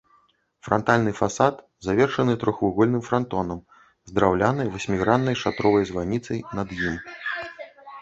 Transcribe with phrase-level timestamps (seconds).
[0.67, 1.55] Франтальны фасад
[1.87, 6.95] завершаны трохвугольным франтонам з драўлянай васьміграннай шатровай званіцай над ім.